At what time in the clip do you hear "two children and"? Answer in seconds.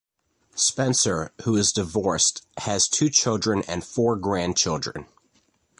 2.87-3.83